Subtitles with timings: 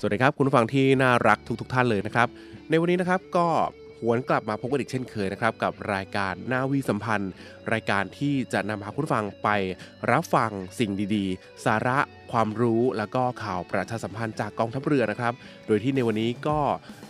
[0.00, 2.28] สวัสดีครับ คุณผู้ฟังที่น่ารักทุกๆทท่านเลยนะครับ
[2.70, 3.46] ในวันนี้นะครับก็
[4.02, 7.32] หวนกลับมาพบกันอีกเช่นเคยนะครับกับรายการนาวีสัมพันธ์
[7.72, 9.48] รายการที่จะนำพาคุณผู้ฟังไป
[10.10, 11.98] รับฟังสิ่งดีๆ สาระ
[12.32, 15.32] ความรู้แล้วก็ข่าวประชาสัมพันธ์จากกองทัพเรือนะครับ
[15.66, 16.58] โดยที่ในวันนี้ก็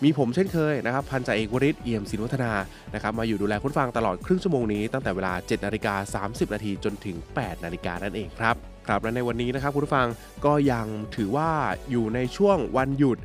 [0.02, 2.52] มีผมเช่นเคยนะครับ พันจ่าเอกวริศเอี่ยมศิลวัฒนา
[2.94, 10.08] นะครับมาอยู่ดูแลคุณฟังตลอดครึ่งชั่วโมงนี้ตั้งแต่เวลา7นาฬิกา30 นาทีจนถึง 8 นาฬิกานั่นเองครับครับและในวันนี้นะครับคุณผู้ฟัง
[10.46, 10.86] ก็ยัง
[11.16, 11.50] ถือว่า
[11.90, 13.18] อยู่ในช่วงวันหยุด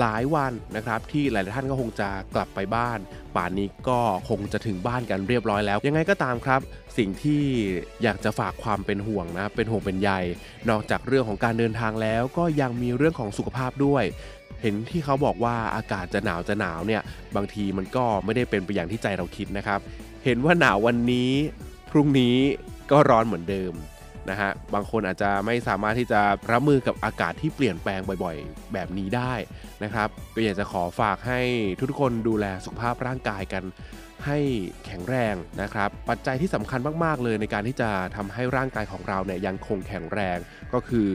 [0.00, 2.98] หลายวันนะครับ ที่หลายท่านก็คงจะกลับไปบ้าน
[3.36, 3.98] ป่านนี้ก็
[4.28, 6.60] คงจะถึงบ้านกันเรียบร้อยแล้ว ยังไงก็ตามครับ
[6.98, 7.42] สิ่งที่
[8.02, 10.10] อยากจะฝากความเป็นห่วงนะ เป็นห่วงเป็นใย
[10.70, 14.04] นอกจากเรื่องของการเดินทางแล้ว ก็ยังมีเรื่องของสุขภาพด้วย
[14.62, 17.02] เห็นที่เขาบอกว่าอากาศจะหนาวจะหนาวเนี่ย
[17.36, 19.80] บางทีมันก็ไม่ได้เป็นไปอย่างที่ใจเราคิดนะครับ
[20.24, 21.30] เห็นว่าหนาววันนี้
[21.90, 22.36] พรุ่งนี้
[22.90, 23.72] ก็ร้อนเหมือนเดิม
[24.30, 26.20] นะฮะบางคนอาจจะไม่สามารถที่จะ
[26.52, 29.34] รับมือกับอากาศที่เปลี่ยนแปลงบ่อยๆ แบบนี้ได้
[29.84, 31.40] นะครับ ก็อยากจะขอฝากให้
[31.78, 33.64] ทุกคนดูแลสุขภาพร่างกายกัน
[34.26, 34.38] ให้
[34.86, 40.38] แข็งแรงนะครับ ปัจจัยที่สำคัญมาก ๆ เลยในการที่จะทำให้ร่างกายของเราเนี่ยยังคงแข็งแรง
[40.72, 41.08] ก็คือ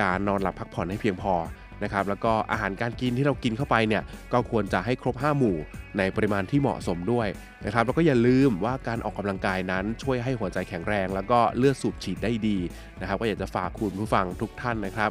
[0.00, 1.34] การนอนหลับพักผ่อนให้เพียงพอ
[1.84, 4.02] นะครับแล้วก็อาหารการกินที่เรากินเข้าไปเนี่ย
[4.32, 5.56] ก็ควรจะให้ครบ 5 หมู่
[5.98, 7.28] ในปริมาณที่เหมาะสมด้วย
[7.66, 12.58] นะครับแล้วก็อย่าลืมว่าการออกกำลังกายนั้นช่วยให้หัวใจแข็งแรง แล้วก็เลือดสูบฉีดได้ดี
[13.00, 15.10] นะครับก็อยากจะฝากคุณผู้ฟังทุกท่านนะครับ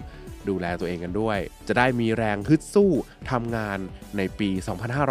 [0.50, 2.92] ดูแลตัวเองกันด้วย จะได้มีแรงฮึดสู้
[3.32, 3.78] ทำงาน
[4.18, 4.50] ในปี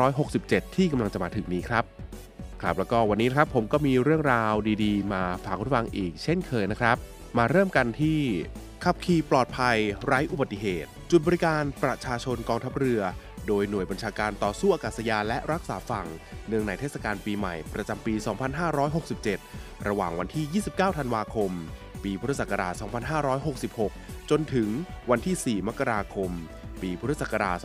[0.07, 1.85] 2567 ที่กำลังจะมาถึงนี้ครับ
[2.63, 6.97] ครับแล้วก็วันนี้ครับผมก็มีเรื่องราวดีๆ มาฝากคุณผู้ฟังอีกเช่นเคยนะครับ
[7.39, 8.21] มาเริ่มกันที่
[8.87, 13.01] ขับขี่ปลอดภัย ไร้อุบัติเหตุ จุดบริการประชาชนกองทัพเรือ
[13.47, 16.07] โดยหน่วยบัญชาการต่อสู้อากาศยานและรักษาฝั่ง
[16.49, 18.15] เนื่องในเทศกาลปีใหม่ประจำปี
[19.01, 21.51] 2567 ระหว่างวันที่ 29 ธันวาคม
[22.05, 22.75] ปีพุทธศักราช
[23.53, 24.69] 2566 จนถึง
[25.11, 26.31] วันที่ 4 มกราคม
[26.83, 27.57] ปีพุทธศักราช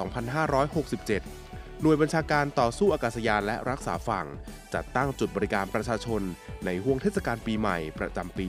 [0.78, 1.47] 2567
[1.82, 4.28] หน่วยบัญชาการต่อสู้อากาศยานและรักษาฝั่ง
[4.74, 6.22] จัดตั้งจุดบริการประชาชน
[6.66, 8.48] ในห่วงเทศกาลปีใหม่ประจำปี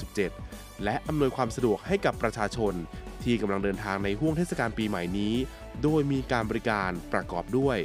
[0.00, 2.74] 2567 และอำนวยความสะดวกให้กับประชาชน
[3.22, 5.34] ที่กำลังเดินทางในห่วงเทศกาลปีใหม่นี้
[5.82, 7.78] โดยมีการบริการประกอบด้วย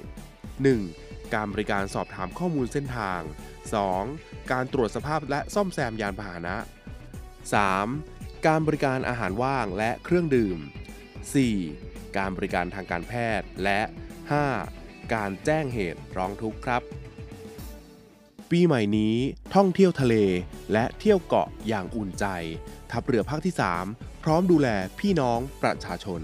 [0.64, 1.34] 1.
[1.36, 3.22] การบริการสอบถามข้อมูลเส้นทาง
[3.86, 4.52] 2.
[4.52, 6.58] การตรวจสภาพและซ่อมแซมยานพาหนะ
[7.72, 8.48] 3.
[8.48, 10.58] การบริการอาหารว่างและเครื่องดื่ม
[11.38, 12.18] 4.
[12.18, 13.82] การบริการทางการแพทย์และ
[14.40, 15.14] 5.
[15.14, 16.82] การแจ้งเหตุร้องทุกข์ครับ
[18.52, 19.16] ปีใหม่นี้
[19.56, 20.16] ท่องเที่ยวทะเล
[20.72, 22.26] และเที่ยวเกาะอย่างอุ่นใจ
[22.92, 23.54] ทัพเรือภาคที่
[23.88, 24.68] 3 พร้อมดูแล
[25.00, 26.22] พี่น้องประชาชน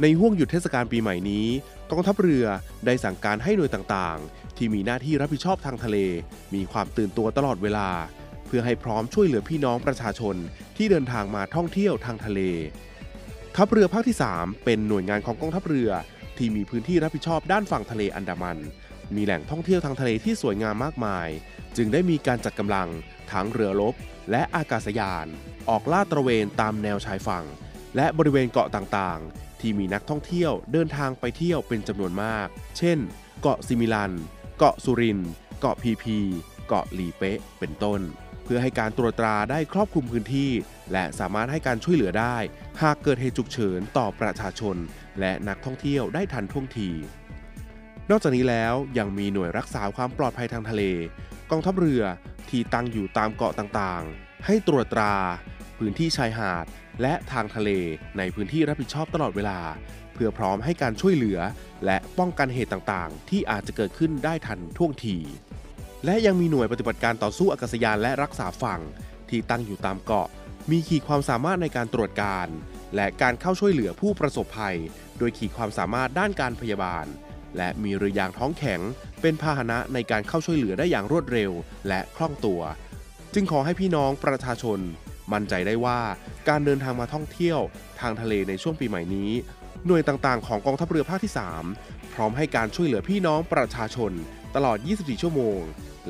[0.00, 1.46] ในห่วงหยุดเทศกาลปีใหม่นี้
[1.90, 2.46] กองทัพเรือ
[2.86, 5.96] ได้สั่งการให้หน่วยต่างๆ ที่มีหน้าที่รับผิดชอบทางทะเล
[6.54, 7.88] มีความตื่นตัวตลอดเวลา
[8.46, 10.36] เพื่อให้พร้อมช่วยเหลือพี่น้องประชาชน
[10.76, 12.40] ที่เดินทางมาท่องเที่ยวทางทะเล
[13.56, 15.90] ทัพเรือภาคที่ 3 เป็นหน่วยงานของกองทัพเรือ
[16.38, 18.58] ที่มีพื้นที่รับผิดชอบด้านฝั่งทะเลอันดามัน
[19.14, 21.28] มีแหล่งท่องเที่ยวทางทะเลที่สวยงามมากมาย
[21.76, 22.88] จึงได้มีการจัดกำลัง
[23.32, 23.94] ทั้งเรือรบ
[24.30, 25.26] และอากาศยาน
[25.68, 27.44] ออกลาดตระเวนตามแนวชายฝั่ง
[27.96, 32.48] และบริเวณเกาะต่างๆ ที่มีนักท่องเที่ยวเดินทางไปเที่ยวเป็นจำนวนมาก
[32.78, 32.98] เช่น
[33.40, 34.12] เกาะซิมิลัน
[34.58, 35.20] เกาะสุริน
[35.60, 36.18] เกาะพีพี
[36.68, 38.00] เกาะลีเป๊ะเป็นต้น
[38.44, 40.50] เพื่อให้การตรวจตราได้ครอบคลุมพื้นที่
[40.92, 42.36] และสามารถให้การช่วยเหลือได้
[42.82, 44.76] หากเกิดเหตุฉุกเฉินต่อประชาชน
[45.20, 46.90] และนักท่องเที่ยวได้ทันท่วงที
[48.10, 50.82] นอกจากนี้แล้วยังมีหน่วยรักษาความปลอดภัยทางทะเล
[51.50, 52.02] กองทัพเรือ
[52.48, 55.14] ที่ตั้งอยู่ตามเกาะต่างๆ ให้ตรวจตรา
[55.78, 56.64] พื้นที่ชายหาด
[57.02, 57.70] และทางทะเล
[58.18, 59.60] ในพื้นที่รับผิดชอบตลอดเวลา
[60.14, 61.38] เพื่อพร้อมให้การช่วยเหลือ
[61.84, 65.16] และป้องกันเหตุต่างๆ ที่อาจจะเกิดขึ้นได้ทันท่วงที
[66.04, 68.80] และยังมีหน่วยปฏิบัติการต่อสู้อากาศยานและรักษาฝั่ง
[69.30, 70.28] ที่ตั้งอยู่ตามเกาะ
[70.70, 72.48] มีขีดความสามารถในการตรวจการ
[72.94, 74.76] และการเข้าช่วยเหลือผู้ประสบภัย
[75.18, 77.06] โดยขีดความสามารถด้านการพยาบาล
[77.56, 78.80] และมีเรือยางท้องแข็ง
[79.20, 81.50] เป็นพาหนะในการเข้าช่วยเหลือได้อย่างรวดเร็ว
[81.88, 82.60] และคล่องตัว
[83.34, 84.78] จึงขอให้พี่น้องประชาชน
[85.32, 86.00] มั่นใจได้ว่า
[86.48, 87.60] การเดินทางมาท่องเที่ยว
[88.00, 89.30] ทางทะเลในช่วงปีใหม่นี้
[89.86, 91.32] หน่วยต่างๆ ของกองทัพเรือภาคที่
[91.72, 94.12] 3 พร้อมให้การช่วยเหลือพี่น้องประชาชน
[94.54, 95.60] ตลอด 24 ชั่วโมง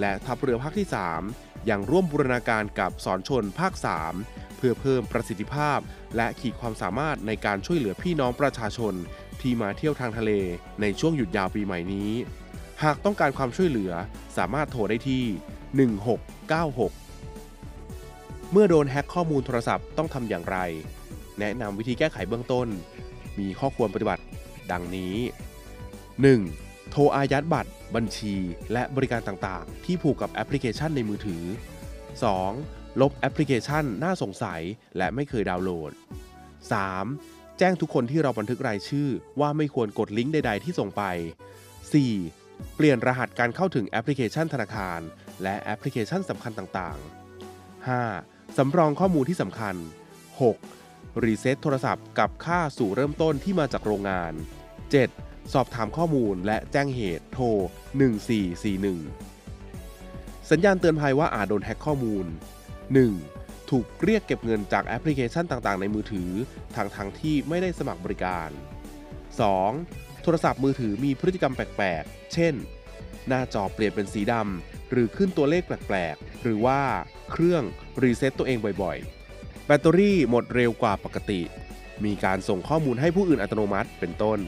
[0.00, 0.88] และทัพเรือภาคที่
[1.29, 3.73] 3 ยังร่วมบูรณาการกับสอนชนภาค
[4.17, 5.79] 3 เพื่อเพิ่มประสิทธิภาพ
[6.17, 8.94] และขีดความสามารถในการช่วยเหลือพี่น้องประชาชน
[9.41, 10.31] ที่มาเที่ยวทางทะเล
[10.81, 12.11] ในช่วงหยุดยาวปีใหม่นี้
[12.82, 13.93] หากต้องการความช่วยเหลือ
[14.37, 15.25] สามารถโทรได้ที่
[17.29, 20.58] 1696 เมื่อโดนแฮ็กข้อมูลโทรศัพท์ต้องทำอย่างไร
[21.41, 22.69] แนะนำวิธีแก้ไขเบื้องต้น
[23.38, 24.23] มีข้อควรปฏิบัติ
[24.70, 25.14] ดังนี้
[26.35, 26.63] 1.
[26.90, 28.34] โทรอายัดบัตร บัญชี
[28.72, 31.42] และบริการต่างๆ ที่ผูกกับแอปพลิเคชันในมือถือ
[32.22, 33.00] 2.
[33.00, 34.62] ลบแอปพลิเคชันน่าสงสัย
[34.96, 35.92] และไม่เคยดาวน์โหลด
[36.75, 37.58] 3.
[37.58, 39.08] แจ้งทุกคนที่เราบันทึกรายชื่อ
[39.40, 41.02] ว่าไม่ควรกดลิงก์ใด ๆ ที่ส่งไป
[41.90, 42.76] 4.
[42.76, 45.00] เปลี่ยนรหัสการเข้าถึงแอปพลิเคชันธนาคาร
[45.42, 48.58] และแอปพลิเคชันสำคัญต่างๆ 5.
[48.58, 49.76] สำรองข้อมูลที่สำคัญ
[50.48, 51.25] 6.
[51.25, 54.32] รีเซ็ตโทรศัพท์กลับค่าสู่เริ่มต้นที่มาจากโรงงาน
[54.94, 55.33] 7.
[55.52, 57.46] สอบถามข้อมูลและแจ้งเหตุโทร
[59.55, 62.26] 1441 สัญญาณเตือนภัยว่าอาจโดนแฮ็กข้อมูล
[62.96, 63.70] 1.
[63.70, 66.31] ถูกเรียกเก็บเงินจากแอปพลิเคชันต่างๆ ในมือถือ
[66.75, 68.50] ทั้งๆ ที่ไม่ได้สมัครบริการ
[69.56, 70.23] 2.
[70.23, 72.55] โทรศัพท์มือถือมีพฤติกรรมแปลกๆ เช่น
[73.29, 76.81] หน้าจอเปลี่ยนเป็นสีดำ หรือขึ้นตัวเลขแปลกๆ หรือว่า
[77.31, 77.62] เครื่อง
[78.02, 81.41] รีเซ็ตตัวเองบ่อยๆ แบตเตอรี่หมดเร็วกว่าปกติ
[82.05, 84.38] มีการส่งข้อมูลให้ผู้อื่นอัตโนมัติเป็นต้น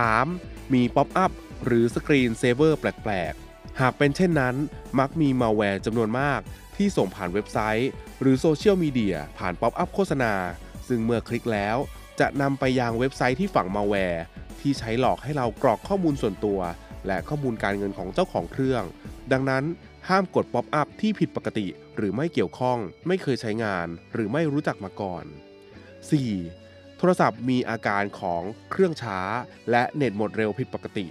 [0.00, 0.74] 3.
[0.74, 1.32] มี pop-up
[1.64, 4.54] หรือ screensaver แปลกๆ หากเป็นเช่นนั้น
[4.98, 6.40] มักมีมัลแวร์จำนวนมาก
[6.76, 7.90] ที่ส่งผ่านเว็บไซต์
[8.20, 10.34] หรือโซเชียลมีเดียผ่าน pop-up โฆษณา
[10.88, 11.76] ซึ่งเมื่อคลิกแล้ว
[12.20, 14.22] จะนำไปยังเว็บไซต์ที่ฝังมัลแวร์
[14.60, 16.60] ที่ใช้หลอกให้เรากรอกข้อมูลส่วนตัว
[17.06, 18.84] และข้อมูลการเงินของเจ้าของเครื่อง
[19.32, 19.64] ดังนั้น
[20.08, 26.61] ห้ามกด pop-up ที่ผิดปกติ หรือไม่เกี่ยวข้อง ไม่เคยใช้งาน หรือไม่รู้จักมาก่อน 4.
[27.04, 29.18] โทรศัพท์มีอาการของเครื่องช้า
[29.70, 31.06] และเน็ตหมดเร็วผิดปกติ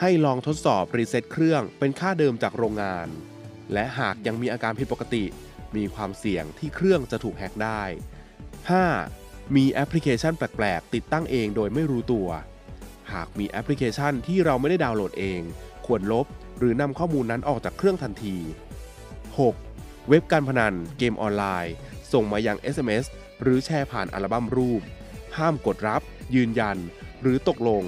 [0.00, 3.08] ให้ลองทดสอบรีเซ็ตเครื่องเป็นค่าเดิมจากโรงงาน
[3.72, 5.24] และหากยังมีอาการผิดปกติ
[5.76, 7.82] มีความเสี่ยงที่เครื่องจะถูกแฮกได้
[8.88, 9.56] 5.
[9.56, 12.28] มีแอปพลิเคชันแปลกๆ ติดตั้งเองโดยไม่รู้ตัว
[13.12, 15.40] หากมีแอปพลิเคชันที่เราไม่ได้ดาวน์โหลดเอง
[15.86, 16.26] ควรลบ
[16.58, 18.36] หรือนำข้อมูลนั้นออกจากเครื่องทันที
[19.42, 20.08] 6.
[20.08, 21.74] เว็บการพนัน เกมออนไลน์
[22.12, 23.04] ส่งมายัง SMS
[23.42, 24.84] หรือแชร์ผ่านอัลบั้มรูป
[25.38, 26.02] ห้ามกดรับ
[26.34, 26.76] ยืนยัน
[27.22, 27.84] หรือตกลง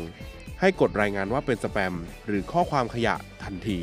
[0.61, 1.95] ให้กดรายงานว่าเป็นสแปม
[2.27, 3.81] หรือข้อความขยะทันที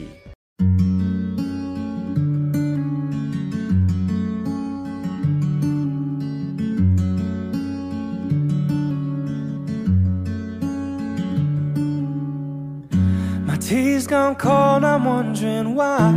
[13.48, 16.12] My tea's gone cold, I'm wondering why.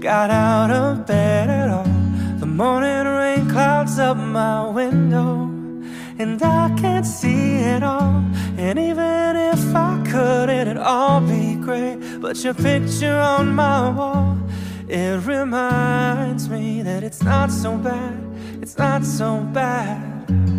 [0.00, 1.84] Got out of bed at all.
[2.38, 5.49] The morning rain clouds up my window,
[6.20, 8.22] and I can't see it all.
[8.58, 11.96] And even if I could, it'd all be great.
[12.20, 14.36] But your picture on my wall,
[14.86, 18.20] it reminds me that it's not so bad.
[18.60, 20.49] It's not so bad.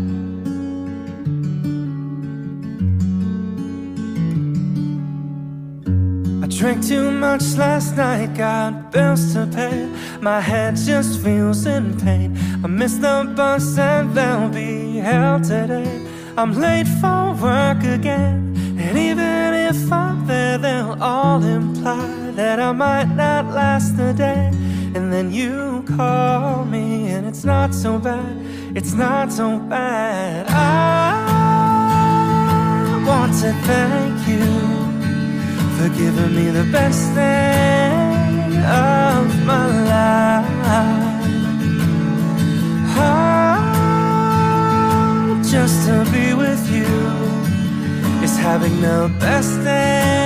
[6.61, 9.89] Drank too much last night, got bills to pay.
[10.21, 12.37] My head just feels in pain.
[12.63, 16.05] I missed the bus and there'll be hell today.
[16.37, 18.53] I'm late for work again.
[18.77, 24.51] And even if I'm there, they'll all imply that I might not last the day.
[24.93, 28.37] And then you call me, and it's not so bad.
[28.77, 30.45] It's not so bad.
[30.47, 31.23] I
[33.07, 34.70] want to thank you
[35.98, 40.45] giving me the best thing of my life.
[42.98, 43.62] Oh,
[45.50, 46.93] just to be with you
[48.24, 50.20] is having the best day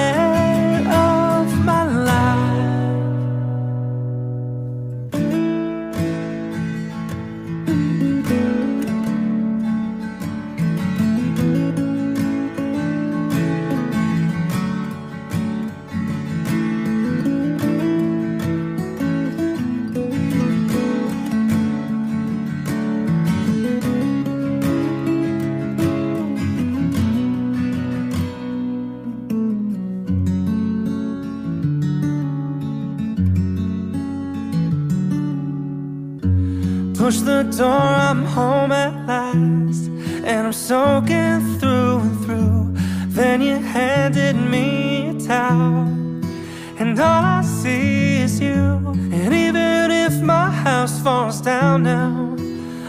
[37.58, 39.88] door, I'm home at last.
[40.26, 42.74] And I'm soaking through and through.
[43.08, 45.88] Then you handed me a towel.
[46.80, 48.82] And all I see is you.
[49.12, 52.36] And even if my house falls down now,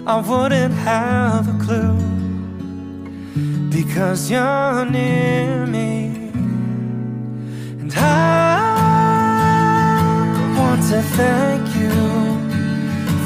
[0.06, 1.96] I wouldn't have a clue.
[3.70, 6.30] Because you're near me.
[7.80, 8.16] And I
[10.58, 12.25] want to thank you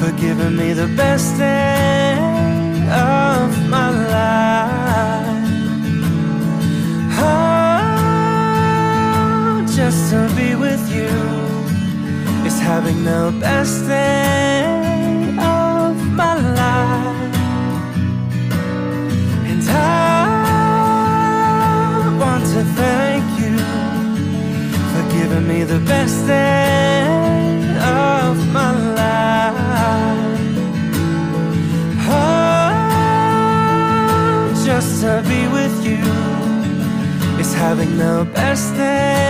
[0.01, 2.17] for giving me the best day
[2.89, 5.45] of my life.
[7.23, 8.03] Oh,
[9.77, 11.13] just to be with you
[12.47, 17.35] is having the best day of my life.
[19.51, 20.27] And I
[22.23, 23.57] want to thank you
[24.93, 27.30] for giving me the best day
[28.31, 29.57] of my life.
[32.09, 32.73] Oh,
[34.65, 36.05] just to be with you
[37.41, 39.30] is having the best day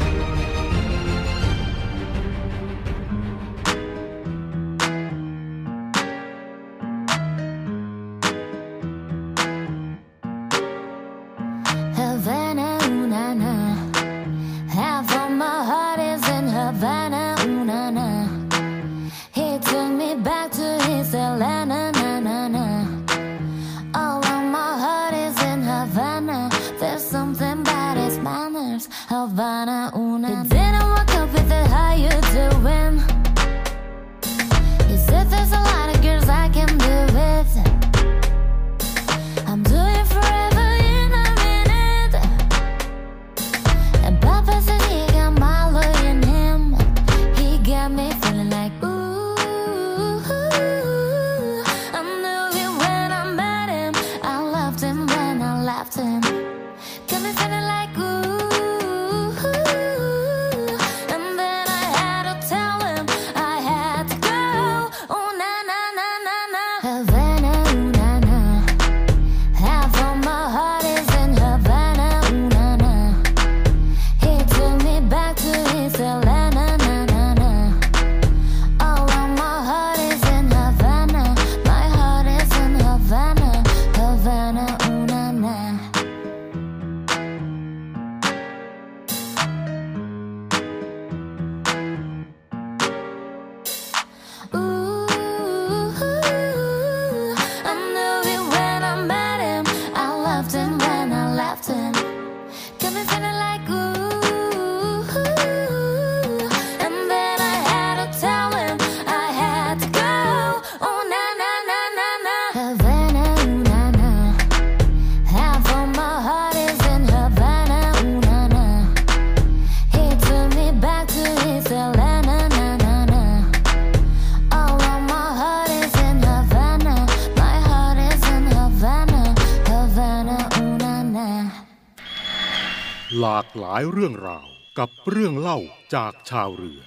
[133.71, 134.47] ากหลายเรื่องราว
[134.79, 135.59] กับเรื่องเล่า
[135.95, 136.81] จากชาวเรือ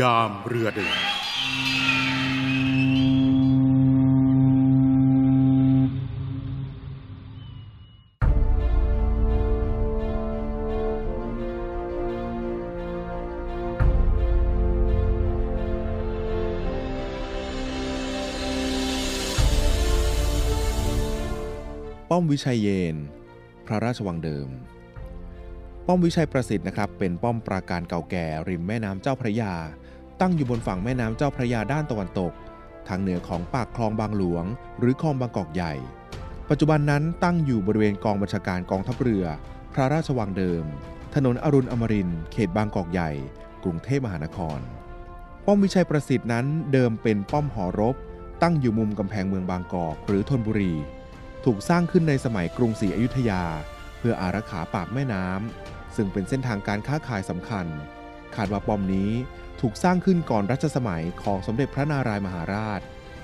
[0.00, 0.98] ยามเรือเดิน
[22.10, 22.96] ป้อมวิชัยเยน
[23.66, 24.50] พระราชวังเดิม
[25.88, 29.54] ป้อมวิชัยประสิทธิ์นะครับเป็นป้อมปราการเก่าแก่ริมแม่น้ำเจ้าพระยา
[30.20, 32.32] ตั้งอยู่บนฝั่งแม่น้ำเจ้าพระยาด้านตะวันตก
[32.88, 34.44] ทางเหนือของปากคลองบางหลวง
[34.78, 35.74] หรือคลองบางกอกใหญ่
[36.48, 39.24] ปัจจุบันนั้นตั้งอยู่บริเวณกองบัญชาการกองทัพเรือ
[39.72, 40.64] พระราชวังเดิม
[41.14, 43.10] ถนนอรุณอมรินเขตบางกอกใหญ่
[43.64, 44.58] กรุงเทพมหานคร
[45.46, 47.96] ป้อมวิชัยประสิทธิ์นั้นเดิมเป็นป้อมหอรบ
[48.42, 50.72] ตั้งอยู่มุมกำแพงเมืองบางกอกหรือธนบุรี
[51.44, 53.42] ถูกสร้างขึ้นในสมัยกรุงศรีอยุธยา
[53.98, 57.66] เพื่ออารักขาปากแม่น้ำ ซึ่งเป็นเส้นทางการค้าขายสำคัญ
[58.34, 59.10] คาดว่าป้อมนี้
[59.60, 62.80] ถูกสร้างขึ้นก่อนรัชสมัยของสมเด็จพระนารายมหาราช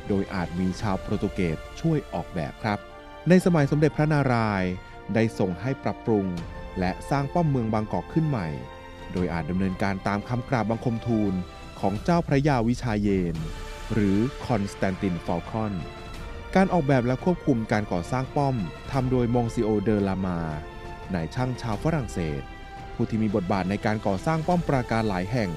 [0.09, 2.79] โดยอาจมีชาวโปรตุเกสช่วยออกแบบครับ
[3.29, 4.73] ในสมัยสมเด็จพระนารายณ์
[5.14, 6.26] ได้ส่งให้ปรับปรุง
[6.79, 8.49] และสร้างป้อมเมืองบางกอกขึ้นใหม่
[9.12, 11.35] โดยอาจดำเนินการตามคำกราบบังคมทูล
[11.81, 13.37] ของเจ้าพระยาวิชาเยนทร์
[13.93, 15.75] หรือคอนสแตนตินฟอลคอน
[16.54, 18.56] การออกแบบและควบคุมการก่อสร้างป้อม
[18.93, 20.41] ทำโดยมงซิเออร์เดอลามาร์
[21.15, 22.43] นายช่างชาวฝรั่งเศส
[22.95, 25.50] ผู้ที่มีบทบาทในการก่อสร้างป้อมปราการหลายแห่ง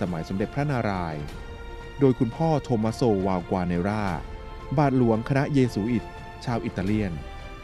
[0.00, 1.22] สมัยสมเด็จพระนารายณ์
[2.00, 4.04] โดยคุณพ่อโทมัสโซวัลกวาเนรา
[4.78, 6.04] บาทหลวงคณะเยซูอิต
[6.44, 7.12] ชาวอิตาเลียน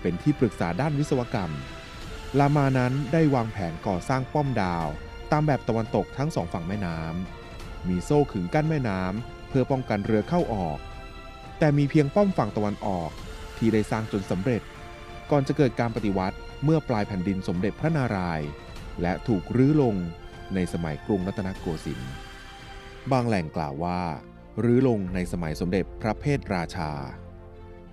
[0.00, 1.52] เป็นที่ปรึกษาด้านวิศวกรรม
[2.38, 4.86] ลามาร์นั้นได้วางแผนก่อสร้างป้อมดาว
[5.32, 10.78] ตามแบบตะวันตกทั้งสองฝั่งแม่น้ำ มีโซ่ขึงกั้นแม่น้ำ เพื่อป้องกันเรือเข้าออก
[11.58, 13.10] แต่มีเพียงป้อมฝั่งตะวันออก
[13.56, 14.62] ที่ได้สร้างจนสำเร็จ
[15.30, 18.48] ก่อนจะเกิดการปฏิวัติเมื่อปลายแผ่นดินสมเด็จพระนารายณ์
[19.02, 19.96] และถูกรื้อลง
[20.54, 22.12] ในสมัยกรุงรัตนโกสินทร์
[23.12, 24.00] บางแหล่งกล่าวว่า
[24.64, 26.90] รื้อลงในสมัยสมเด็จพระเพทราชา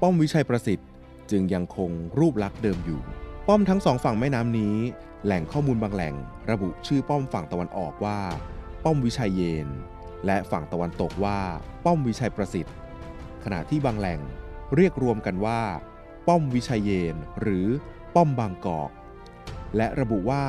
[0.02, 0.90] ป้อมวิชัยประสิทธิ์
[1.32, 3.02] จึงยังคงรูปลักษณ์เดิมอยู่
[3.48, 4.76] ป้อมทั้งสองฝั่งแม่น้ำนี้
[5.26, 6.16] แหล่งข้อมูลบางแหล่ง
[6.52, 8.20] ระบุชื่อป้อมฝั่งตะวันออกว่า
[8.84, 9.68] ป้อมวิชัยเยน
[10.26, 11.40] และฝั่งตะวันตกว่า
[11.86, 12.76] ป้อมวิชัยประสิทธิ์
[13.44, 14.20] ขณะที่บางแหล่ง
[14.76, 15.62] เรียกรวมกันว่า
[16.28, 17.68] ป้อมวิชัยเยน หรือ
[18.16, 18.92] ป้อมบางกอก
[19.78, 20.46] และระบุว่า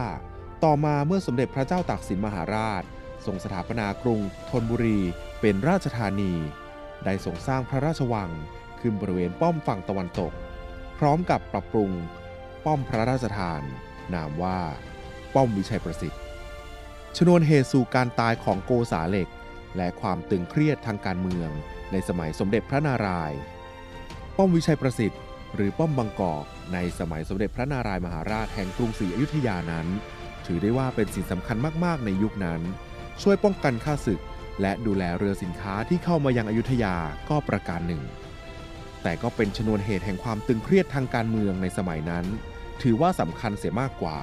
[0.65, 2.83] ต่อมาเมื่อสมเด็จพระเจ้าตากสินมหาราช
[3.27, 5.01] ทรงสถาปนากรุงธนบุรี
[5.41, 6.33] เป็นราชธานี
[7.05, 8.31] ได้ทรงสร้างพระราชวัง
[8.81, 10.33] ขึ้นบริเวณป้อมฝั่งตะวันตก
[10.99, 11.91] พร้อมกับปรับปรุง
[12.65, 13.63] ป้อมพระราชทาน
[14.15, 14.61] นามว่า
[15.35, 16.21] ป้อมวิชัยประสิทธิ์
[17.17, 19.29] ชนวนเหตุสู่การตายของโกษาเหล็ก
[19.77, 21.51] และความตึงเครียดทางการเมือง
[21.93, 23.39] ในสมัยสมเด็จพระนารายณ์
[24.37, 25.21] ป้อมวิชัยประสิทธิ์
[25.55, 29.89] หรือป้อมบางกอกในสมัยสมเด็จพระนารายมหาราชแห่งกรุงศรีอยุธยานั้น
[30.47, 32.61] ถือได้ว่าเป็นสิ่งสำคัญมากๆในยุคนั้น
[33.23, 34.21] ช่วยป้องกันข้าศึก
[34.61, 36.97] และดูแลเรือสินค้าที่เข้ามายังอยุธยา
[37.29, 38.03] ก็ประการหนึ่ง
[39.03, 42.27] แต่ก็เป็นชนวนเหตุแห่งความตึงเครียดทางการเมืองในสมัยนั้น
[42.83, 44.19] ถือว่าสำคัญเสียมากกว่า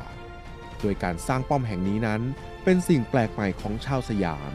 [0.81, 2.21] โดยการสร้างป้อมแห่งนี้นั้น
[2.63, 4.51] เป็นสิ่งแปลกใหม่ของชาวสยาม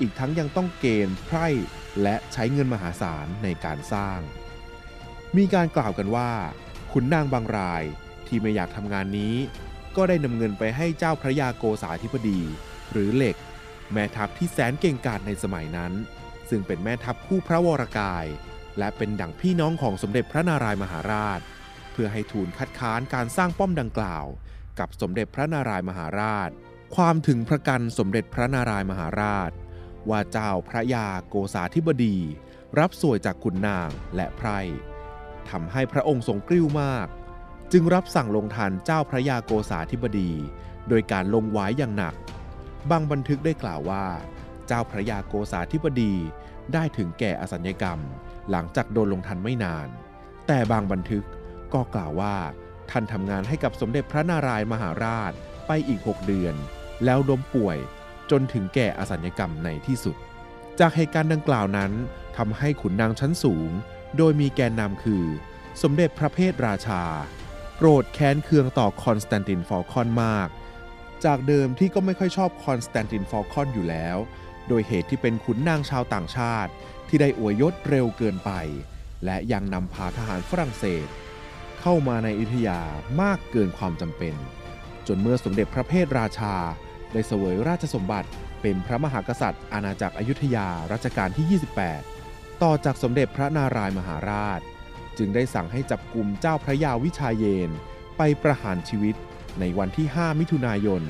[0.00, 1.46] อีกทั้งยังต้องเกณฑ์ไพร่
[2.02, 4.18] และใช้เงินมหาศาลในการสร้าง
[5.36, 6.30] มีการกล่าวกันว่า
[6.92, 7.82] ขุนนางบางราย
[8.26, 9.34] ที่ไม่อยากทำงานนี้
[9.96, 12.40] ก็ได้นำเงินไปให้เจ้าพระยาโกษาธิบดี
[12.92, 13.36] หรือเหล็ก
[13.92, 15.92] แม่ทัพที่แสนเก่งกาจในสมัยนั้น
[16.48, 18.26] ซึ่งเป็นแม่ทัพคู่พระวรกาย
[18.78, 21.40] และเป็นดั่งพี่น้องของสมเด็จพระนารายมหาราช
[21.92, 24.26] เพื่อให้ทูลคัดค้านการสร้างป้อมดังกล่าว
[24.78, 26.50] กับสมเด็จพระนารายมหาราช
[26.96, 29.50] ความถึงพระกันสมเด็จพระนารายมหาราช
[30.10, 32.16] ว่าเจ้าพระยาโกษาธิบดี
[32.78, 34.60] รับสวยจากขุนนางและไพร่
[35.50, 37.06] ทำให้พระองค์ทรงกริ้วมาก
[37.72, 40.30] จึงรับสั่งลงทันเจ้าพระยาโกษาธิบดี
[40.88, 42.14] โดยการลงไว้อย่างหนัก
[42.90, 44.06] บางบันทึกได้กล่าวว่า
[44.66, 46.14] เจ้าพระยาโกษาธิบดี
[46.72, 47.98] ได้ถึงแก่อสัญญกรรม
[48.50, 49.88] หลังจากโดนลงทันไม่นาน
[50.46, 51.24] แต่บางบันทึก
[51.74, 52.36] ก็กล่าวว่า
[52.90, 55.32] ท่านทำงานให้กับสมเด็จพระนารายมหาราช
[55.66, 56.54] ไปอีก 6 เดือน
[57.04, 57.78] แล้วล้มป่วย
[58.30, 60.16] จนถึงแก่อสัญญกรรมในที่สุด
[60.80, 61.92] จากเหตุการณ์ดังกล่าวนั้น
[62.36, 63.70] ทำให้ขุนนางชั้นสูง
[64.16, 65.24] โดยมีแกนนำคือ
[65.82, 67.02] สมเด็จพระเพทราชา
[67.82, 70.48] โกรธแค้นเคืองต่อคอนสแตนตินฟอลคอนมาก
[71.24, 74.16] จากเดิมที่ก็ไม่ค่อยชอบคอนสแตนตินฟอลคอนอยู่แล้ว
[74.68, 76.70] โดยเหตุที่เป็นขุนนางชาวต่างชาติ
[77.08, 78.50] ที่ได้อวยยศเร็วเกินไป
[79.24, 81.06] และยังนำพาทหารฝรั่งเศส
[81.80, 82.80] เข้ามาในอยุธยา
[83.20, 84.34] มากเกินความจำเป็น
[85.06, 86.54] จนเมื่อสมเด็จพระเพทราชา
[87.12, 88.28] ได้เสวยราชสมบัติ
[88.62, 91.60] เป็นพระมหากษัตริย์อาณาจักรอยุธยารัชกาลที่
[92.10, 94.60] 28 ต่อจากสมเด็จพระนารายณ์มหาราช
[95.20, 97.70] จึงได้สั่งให้จับกลุ่มเจ้าพระยาวิชาเยน
[98.18, 99.14] ไปประหารชีวิต
[99.60, 101.02] ในวันที่ 5 มิถุนายน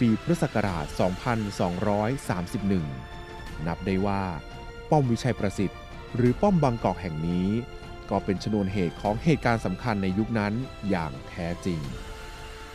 [0.00, 0.86] ปีพุทธศักราช
[2.86, 4.22] 2231 นับได้ว่า
[4.90, 5.80] ป้อมวิชัยประสิทธิ์
[6.16, 7.48] หรือป้อมบางกอกแห่งนี้
[8.10, 10.52] ก็เป็นชนวนเหตุของเหตุการณ์สำคัญในยุคนั้น
[10.88, 11.80] อย่างแท้จริง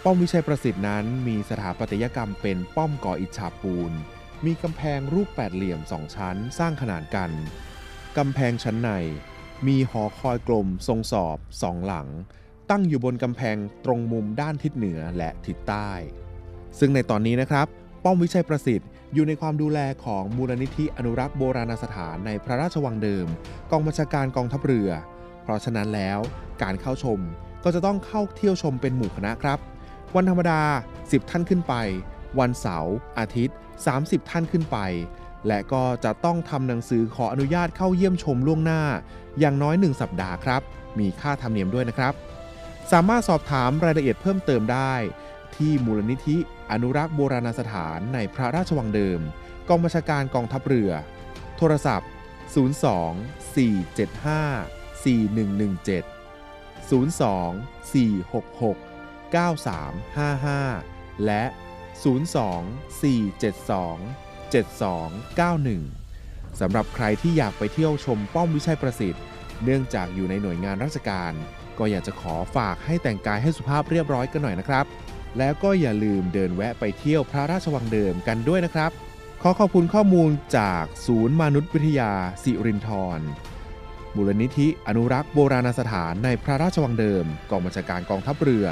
[0.04, 3.92] ป้อมวิชัยประสิทธิ์นั้นมีสถาปัตยกรรมเป็นป้อมก่ออิฐฉาบปูน
[4.46, 7.32] มีกำแพงรูปแปดเหลี่ยมสองชั้นสร้างขนานกัน
[8.18, 8.90] กำแพงชั้นใน
[9.68, 12.08] มีหอคอยกลมทรงสอบสองหลัง
[12.70, 15.92] ตั้งอยู่บนกำแพงตรงมุมด้านทิศเหนือและทิศใต้
[16.80, 17.68] ซึ่งในตอนนี้นะครับ
[18.04, 23.28] ป้อมวิชัยประสิทธิ์อยู่ในความดูแลของมูลนิธิอนุรักษ์โบราณสถานในพระราชวังเดิม
[23.72, 24.90] กองบัญชาการกองทัพเรือ
[25.44, 26.20] เพราะฉะนั้นแล้ว
[26.62, 27.20] การเข้าชม
[27.64, 29.60] ก็จะต้องเข้าเที่ยวชมเป็นหมู่คณะครับ
[30.16, 30.62] วันธรรมดา
[31.00, 31.74] 10 ท่านขึ้นไป
[32.40, 33.56] วันเสาร์อาทิตย์
[33.94, 34.78] 30 ท่านขึ้นไป
[35.48, 38.82] และก็จะต้องทำหนังสือขออนุญาตเข้าเยี่ยมชมล่วงหน้า
[39.40, 40.62] อย่างน้อย 1 สัปดาห์ครับ
[41.00, 42.14] มีค่าธรรมเนียมด้วยนะครับ
[42.92, 44.94] สามารถสอบถามรายละเอียดเพิ่มเติมได้
[45.56, 46.38] ที่มูลนิธิ
[46.72, 49.20] อนุรักษ์โบราณสถานในพระราชวังเดิม
[49.68, 50.92] กองบัญชาการกองทัพเรือ
[51.58, 52.10] โทรศัพท์
[52.54, 52.56] 02
[53.56, 56.06] 475 4117
[56.90, 56.92] 02
[57.92, 58.76] 466
[59.36, 61.44] 9355 และ
[62.04, 62.04] 02
[63.02, 63.26] 472
[64.52, 66.05] 7291
[66.60, 69.24] สำหรับใครที่อยากไปเที่ยวชมป้อมวิชัยประสิทธิ์
[69.64, 71.34] เนื่องจากอยู่ในหน่วยงานราชการ
[71.78, 74.86] ก็อยากจะขอฝากให้แต่งกายให้สุภาพเรียบร้อยกันหน่อยนะครับ
[75.38, 78.92] แล้วก็อย่าลืมเดินแวะไปเที่ยวพระราชวังเดิมกันด้วยนะครับ
[79.42, 82.12] ขอขอบคุณข้อมูลจากศูนย์มนุษยวิทยา
[82.44, 83.20] สิรินทร
[84.16, 88.68] มูลนิธิอนุรักษ์โบราณสถานในพระราชวังเดิม กองบัญชาการกองทัพเรือ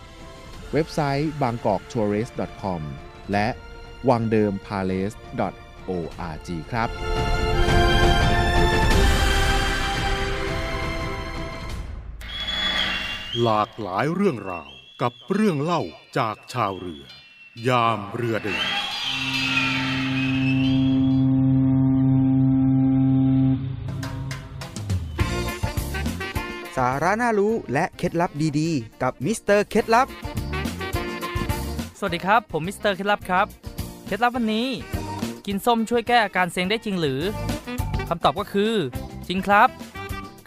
[0.74, 2.82] เว็บไซต์ bangkoktourist.com
[3.32, 3.48] และ
[4.10, 5.16] วังเดิม palace
[5.90, 6.90] org ครับ
[13.44, 14.70] หลากหลายเรื่องราว
[15.02, 15.82] กับเรื่องเล่า
[16.18, 17.04] จากชาวเรือ
[17.68, 18.66] ยามเรือเดิน
[26.88, 30.08] สาระน่ารู้และเคล็ดลับดีๆ กับมิสเตอร์เคล็ดลับ
[31.98, 33.48] สวัสดีครับ ผมมิสเตอร์เคล็ดลับครับ
[34.06, 34.68] เคล็ดลับวันนี้
[35.46, 37.22] กินส้มช่วยแก้อาการเซ็งได้จริงหรือ
[38.08, 38.74] คำตอบก็คือ
[39.28, 39.70] จริงครับ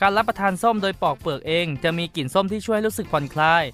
[0.01, 3.65] การรับประทานส้มโดยปอกเปลือกเอง จะมีกลิ่นส้มที่ช่วยรู้สึกผ่อนคลาย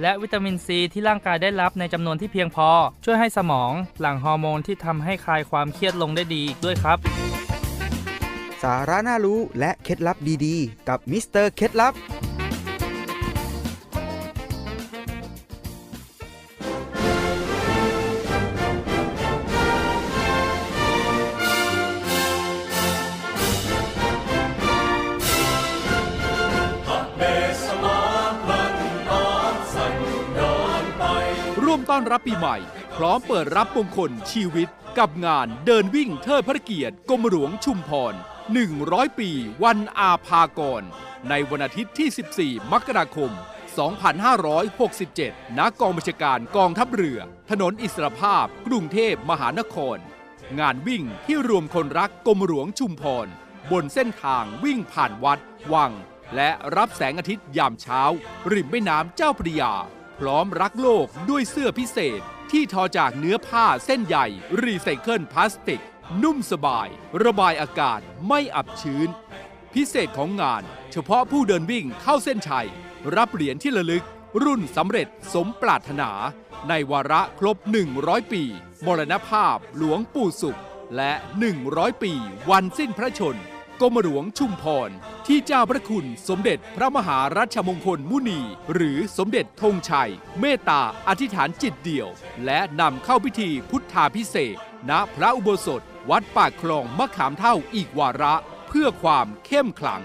[0.00, 2.68] และวิตามินซีที่ร่างกายได้รับในจำนวนที่เพียงพอ
[3.04, 6.98] ช่วยให้สมอง หลั่งฮอร์โมนที่ทำให้คลายความเครียดลงได้ดีอีกด้วยครับ
[8.64, 11.94] สาระน่ารู้และเคล็ดลับดีๆ กับมิสเตอร์เคล็ดลับ
[31.64, 32.56] ร่วมต้อนรับปีใหม่
[32.96, 38.16] พร้อมเปิดรับมงคลชีวิตกับงานเดินวิ่งเทิดพระเกียรติกรมหลวงชุมพร
[38.52, 39.30] 100 ปี
[39.64, 40.82] วันอาภากร
[41.28, 42.08] ในวันอาทิตย์ที่
[42.60, 43.30] 14 มกราคม
[44.24, 47.18] 2567 ณ กองบัญชาการกองทัพเรือ
[47.50, 49.96] ถนนอิสรภาพ กรุงเทพมหานคร
[50.58, 53.26] งานวิ่งที่รวมคนรักกรมหลวงชุมพร
[53.70, 55.40] บนเส้นทางวิ่งผ่านวัด
[55.72, 55.92] วัง
[56.34, 58.00] และรับแสงอาทิตย์ยามเช้า
[58.52, 59.72] ริมแม่น้ำเจ้าพระยา
[60.18, 62.20] พร้อมรักโลกด้วยเสื้อพิเศษ
[62.52, 64.26] ที่ทอจากเนื้อผ้าเส้นใหญ่
[64.62, 65.82] รีไซเคิลพลาสติก
[66.22, 66.88] นุ่มสบาย
[67.24, 69.08] ระบายอากาศไม่อับชื้น
[69.74, 70.62] พิเศษของงาน
[70.92, 72.68] เฉพาะผู้เดินวิ่งเข้าเส้นชัย
[73.16, 74.04] รับเหรียญที่ระลึก
[74.44, 76.10] รุ่นสำเร็จสมปรารถนา
[76.68, 77.56] ในวาระครบ
[77.94, 78.42] 100 ปี
[78.86, 80.60] มรณภาพหลวงปู่สุข
[80.96, 81.12] และ
[81.58, 82.12] 100 ปี
[82.50, 83.38] วันสิ้นพระชน
[83.80, 84.90] กรมหลวงชุมพร
[85.26, 88.40] ที่เจ้าพระคุณสมเด็จพระมหารัชมงคลมุนี
[88.72, 92.08] หรือสมเด็จธงชัย เมตตาอธิษฐานจิตเดี่ยว
[92.44, 94.56] และนำเข้าพิธีพุทธาพิเศษ
[94.90, 98.34] ณพระอุโบสถ วัดปากคลองมะขามเท่าอีกวาระ
[98.68, 100.02] เพื่อความเข้มขลัง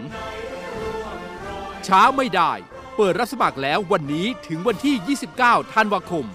[1.88, 2.52] ช้าไม่ได้
[2.96, 4.96] เปิดรับสมัครแล้ววันนี้ถึงวันที่
[5.38, 6.26] 29 ธันวาคม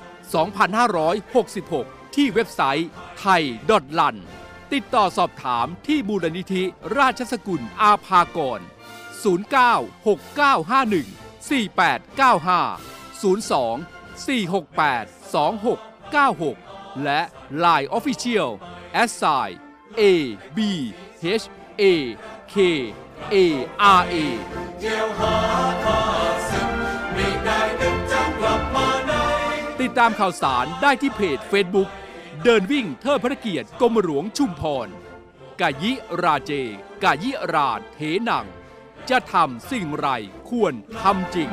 [1.22, 4.16] 2566 ที่เว็บไซต์ไทยดอทลัน
[4.72, 6.62] ติดต่อสอบถามที่มูลนิธิ
[6.98, 8.62] ราชสกุลอาภากร 0969514895
[13.22, 15.06] 02 468
[16.64, 17.20] 2696 และ
[17.64, 18.50] Line Official
[19.10, 19.12] s
[19.46, 19.48] i
[20.00, 20.02] a
[20.56, 20.58] b
[21.22, 21.26] h
[21.80, 21.84] a
[22.54, 22.56] k
[23.34, 23.36] a
[24.00, 24.16] r a
[29.80, 31.88] ติดตามข่าวสารได้ที่เพจ Facebook
[32.44, 34.88] เดินวิ่งเทิดพระเกียรติกรมหลวงชุมพร
[35.60, 36.52] กายิราเจ
[37.04, 38.46] กายิราเทนัง
[39.10, 40.08] จะทำสิ่งไร
[40.48, 41.48] ควรทำจริง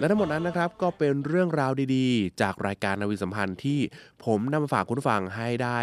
[0.00, 3.80] และทั้งหมดนั้นนะครับก็เป็นเรื่องราวดีๆ จากรายการนาวีสัมพันธ์ที่
[4.24, 5.78] ผมนำมาฝากคุณฟังให้ได้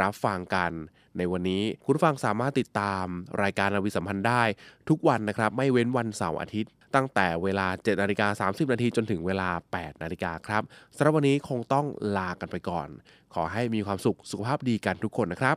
[0.00, 0.72] รับฟังกัน
[1.18, 3.06] ในวันนี้คุณฟังสามารถติดตาม
[3.42, 4.42] รายการนาวีสัมพันธ์ได้
[4.88, 9.48] ทุกวันนะครับไม่เว้นวันเสาร์อาทิตย์ ตั้งแต่เวลา7นาฬิกา30 นาทีจนถึงเวลา
[9.78, 10.62] 8 นาฬิกาครับ
[10.96, 12.88] สำหรับวันนี้คงต้องลากันไปก่อน
[13.34, 15.56] ขอให้มีความสุขสุขภาพดีกันทุกคนนะครับ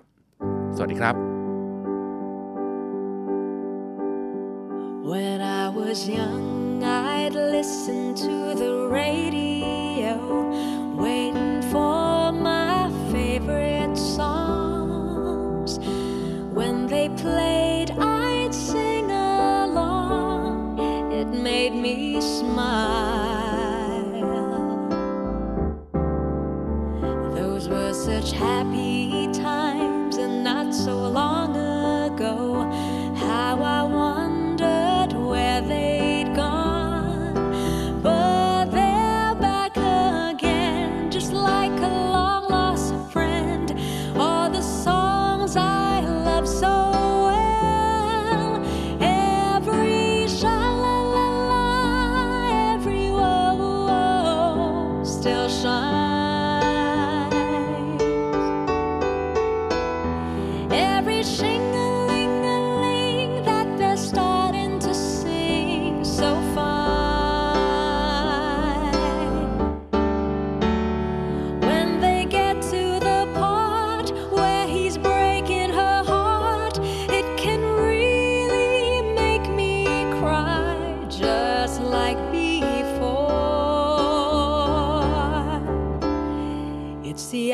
[0.76, 1.38] สวัสดีครับ
[5.01, 10.17] When I was young, I'd listen to the radio,
[10.95, 12.59] waiting for my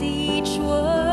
[0.00, 1.11] Each word.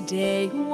[0.00, 0.65] today.